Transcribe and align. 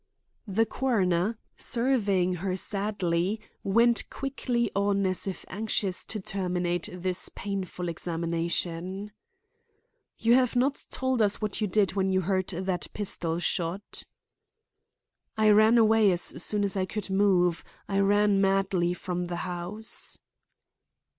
The 0.47 0.65
coroner, 0.65 1.37
surveying 1.57 2.37
her 2.41 2.55
sadly, 2.55 3.39
went 3.63 4.09
quickly 4.09 4.71
on 4.75 5.05
as 5.05 5.27
if 5.27 5.45
anxious 5.47 6.03
to 6.05 6.19
terminate 6.19 6.89
this 6.91 7.29
painful 7.29 7.87
examination. 7.87 9.11
"You 10.17 10.33
have 10.33 10.55
not 10.55 10.87
told 10.89 11.21
us 11.21 11.39
what 11.39 11.61
you 11.61 11.67
did 11.67 11.93
when 11.93 12.09
you 12.09 12.21
heard 12.21 12.47
that 12.47 12.87
pistol 12.95 13.37
shot." 13.37 14.05
"I 15.37 15.51
ran 15.51 15.77
away 15.77 16.11
as 16.11 16.23
soon 16.43 16.63
as 16.63 16.75
I 16.75 16.87
could 16.87 17.11
move; 17.11 17.63
I 17.87 17.99
ran 17.99 18.41
madly 18.41 18.95
from 18.95 19.25
the 19.25 19.35
house." 19.45 20.19